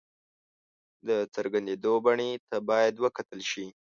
د 1.07 1.09
څرګندېدو 1.33 1.93
بڼې 2.05 2.29
ته 2.49 2.57
باید 2.69 2.95
وکتل 3.05 3.41
شي. 3.51 3.65